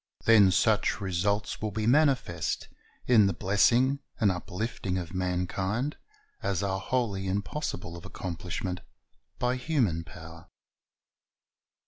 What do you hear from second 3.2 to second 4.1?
the blessing